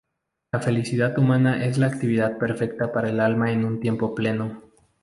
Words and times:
La 0.51 0.59
felicidad 0.59 1.15
humana 1.19 1.63
es 1.63 1.77
la 1.77 1.85
actividad 1.85 2.39
perfecta 2.39 2.87
del 2.87 3.19
alma 3.19 3.51
en 3.51 3.63
un 3.65 3.79
tiempo 3.79 4.15
pleno. 4.15 4.63